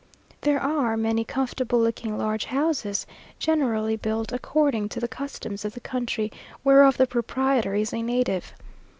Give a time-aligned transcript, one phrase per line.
[0.41, 3.05] There are many comfortable looking large houses,
[3.37, 6.31] generally built according to the customs of the country
[6.63, 8.51] whereof the proprietor is a native.